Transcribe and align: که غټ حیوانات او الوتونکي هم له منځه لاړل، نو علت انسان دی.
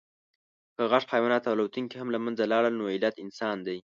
که 0.75 0.81
غټ 0.91 1.03
حیوانات 1.13 1.43
او 1.45 1.53
الوتونکي 1.55 1.95
هم 1.97 2.07
له 2.15 2.19
منځه 2.25 2.43
لاړل، 2.51 2.73
نو 2.79 2.85
علت 2.93 3.15
انسان 3.25 3.57
دی. 3.67 3.77